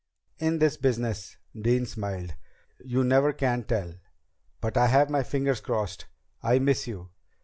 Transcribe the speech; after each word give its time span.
"In 0.39 0.57
this 0.57 0.77
business" 0.77 1.37
Dean 1.55 1.85
smiled 1.85 2.33
"you 2.83 3.03
never 3.03 3.31
can 3.33 3.61
tell. 3.65 3.93
But 4.59 4.75
I 4.75 4.87
have 4.87 5.11
my 5.11 5.21
fingers 5.21 5.61
crossed. 5.61 6.07
I 6.41 6.57
miss 6.57 6.87
you." 6.87 7.11